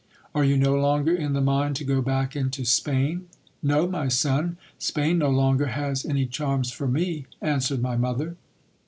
Are 0.33 0.43
you 0.43 0.57
no 0.57 0.73
longer 0.73 1.15
in 1.15 1.33
the 1.33 1.41
mind 1.41 1.75
to 1.75 1.83
go 1.83 2.01
back 2.01 2.35
into 2.35 2.65
Spain? 2.65 3.27
No, 3.61 3.85
my 3.85 4.07
son; 4.07 4.57
Spain 4.79 5.19
no 5.19 5.29
longer 5.29 5.67
has 5.67 6.07
any 6.07 6.25
charms 6.25 6.71
for 6.71 6.87
me, 6.87 7.27
answered 7.39 7.83
my 7.83 7.95
mother. 7.95 8.35